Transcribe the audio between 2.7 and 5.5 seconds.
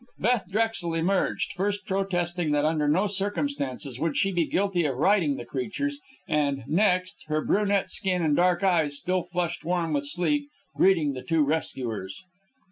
no circumstances would she be guilty of riding the